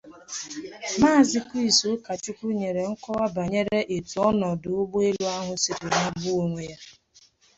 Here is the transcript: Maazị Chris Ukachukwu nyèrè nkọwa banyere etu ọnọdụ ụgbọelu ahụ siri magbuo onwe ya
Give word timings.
Maazị 0.99 1.39
Chris 1.47 1.77
Ukachukwu 1.97 2.45
nyèrè 2.59 2.83
nkọwa 2.91 3.25
banyere 3.35 3.79
etu 3.95 4.17
ọnọdụ 4.29 4.69
ụgbọelu 4.81 5.23
ahụ 5.35 5.53
siri 5.63 5.87
magbuo 5.95 6.33
onwe 6.43 6.61
ya 6.71 6.77